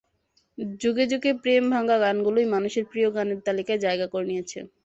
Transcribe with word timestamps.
যুগে 0.81 1.05
যুগে 1.11 1.31
প্রেম 1.41 1.63
ভাঙা 1.73 1.95
গানগুলোই 1.99 2.47
মানুষের 2.53 2.83
প্রিয় 2.91 3.09
গানের 3.15 3.39
তালিকায় 3.47 3.83
জায়গা 3.85 4.07
করে 4.07 4.25
নিয়েছে। 4.27 4.59